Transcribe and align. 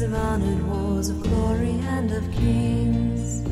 memories 0.00 0.02
of 0.02 0.14
honored 0.14 0.62
wars, 0.68 1.08
of 1.08 1.22
glory 1.22 1.80
and 1.88 2.12
of 2.12 2.22
kings. 2.32 3.42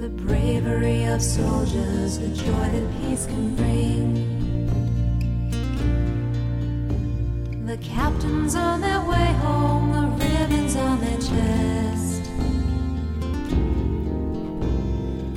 The 0.00 0.08
bravery 0.08 1.04
of 1.04 1.22
soldiers, 1.22 2.18
the 2.18 2.28
joy 2.28 2.68
that 2.72 3.00
peace 3.00 3.26
can 3.26 3.54
bring. 3.56 4.26
The 7.66 7.78
captains 7.78 8.54
on 8.54 8.80
their 8.80 9.00
way 9.00 9.32
home, 9.44 9.92
the 9.92 10.24
ribbons 10.24 10.76
on 10.76 11.00
their 11.00 11.18
chest. 11.18 12.24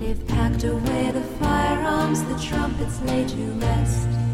They've 0.00 0.26
packed 0.28 0.64
away 0.64 1.10
the 1.10 1.22
firearms, 1.40 2.22
the 2.24 2.38
trumpets 2.38 3.00
lay 3.02 3.26
to 3.26 3.52
rest. 3.60 4.27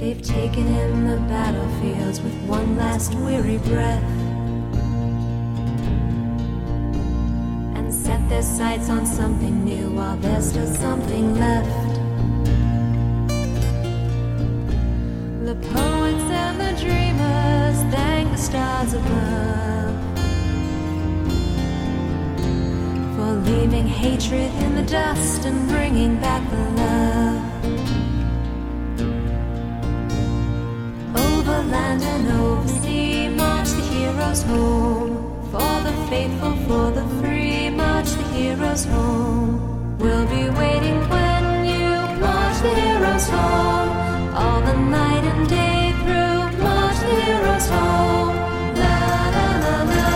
They've 0.00 0.22
taken 0.22 0.66
in 0.66 1.06
the 1.06 1.18
battlefields 1.28 2.22
with 2.22 2.32
one 2.48 2.74
last 2.74 3.14
weary 3.16 3.58
breath. 3.58 4.02
And 7.76 7.92
set 7.92 8.26
their 8.30 8.40
sights 8.40 8.88
on 8.88 9.04
something 9.04 9.62
new 9.62 9.90
while 9.90 10.16
there's 10.16 10.48
still 10.48 10.66
something 10.66 11.38
left. 11.38 11.68
The 15.44 15.54
poets 15.74 16.28
and 16.44 16.58
the 16.58 16.72
dreamers 16.80 17.94
thank 17.94 18.30
the 18.30 18.38
stars 18.38 18.94
above 18.94 19.94
for 23.16 23.32
leaving 23.50 23.86
hatred 23.86 24.50
in 24.64 24.76
the 24.76 24.90
dust 24.90 25.44
and 25.44 25.68
bringing 25.68 26.18
back 26.20 26.42
the 26.50 26.69
for 36.70 36.90
the 36.92 37.06
free 37.18 37.68
march 37.68 38.10
the 38.18 38.26
heroes 38.34 38.84
home. 38.84 39.98
We'll 39.98 40.26
be 40.36 40.44
waiting 40.60 40.98
when 41.12 41.44
you 41.72 41.90
march 42.24 42.58
the 42.66 42.72
heroes 42.82 43.28
home. 43.28 43.90
All 44.40 44.60
the 44.70 44.76
night 44.98 45.24
and 45.32 45.42
day 45.48 45.82
through, 46.00 46.38
march 46.64 46.98
the 47.08 47.16
heroes 47.26 47.66
home. 47.74 48.36
La 48.82 48.96
la 49.36 49.48
la 49.64 49.76
la. 49.92 50.08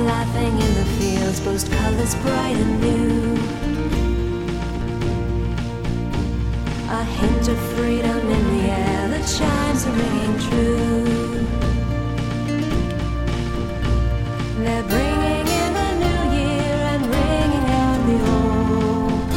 Laughing 0.00 0.54
in 0.66 0.72
the 0.80 0.86
fields, 0.96 1.40
boast 1.40 1.70
colors 1.72 2.14
bright 2.22 2.56
and 2.56 2.80
new. 2.80 3.99
A 7.00 7.02
hint 7.02 7.48
of 7.48 7.58
freedom 7.74 8.18
in 8.18 8.44
the 8.58 8.64
air, 8.68 9.08
the 9.08 9.20
chimes 9.26 9.86
are 9.86 9.92
ringing 9.92 10.38
true. 10.48 11.46
They're 14.58 14.82
bringing 14.82 15.46
in 15.62 15.70
the 15.80 15.90
new 16.04 16.22
year 16.38 16.76
and 16.92 17.02
ringing 17.16 17.66
out 17.84 18.00
the 18.10 18.18
old. 18.36 19.30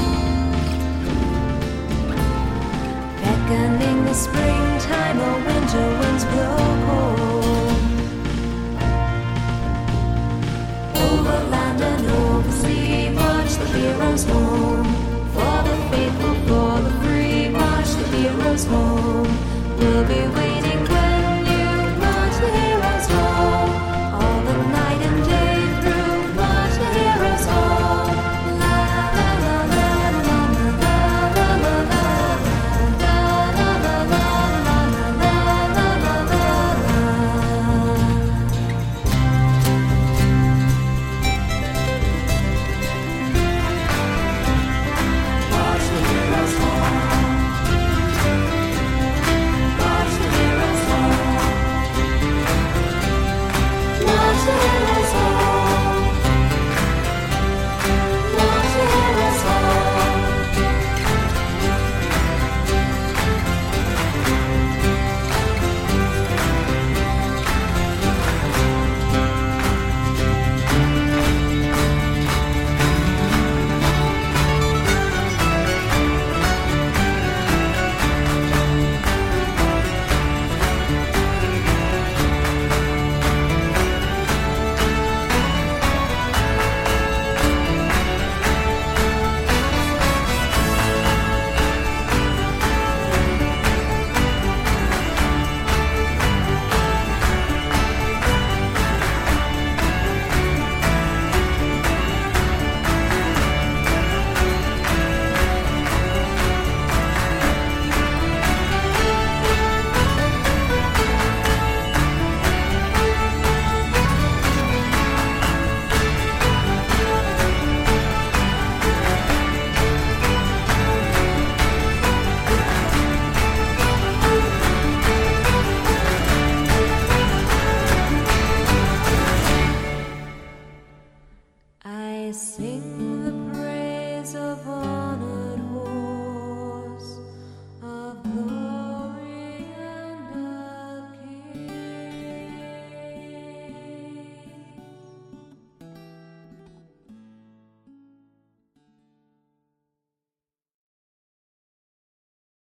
Beckoning 3.23 3.99
the 4.07 4.13
springtime, 4.13 5.17
or 5.27 5.37
winter 5.47 5.87
winds 5.99 6.25
blow 6.25 6.57
cold. 6.85 7.79
Over 11.07 11.39
land 11.49 11.79
and 11.81 12.05
over 12.11 12.51
sea, 12.51 13.09
march 13.09 13.53
the 13.55 13.67
heroes 13.67 14.23
home. 14.25 14.89
For 15.33 15.55
the 15.67 15.75
faithful, 15.91 16.32
home. 18.61 19.25
We'll 19.79 20.05
be 20.07 20.42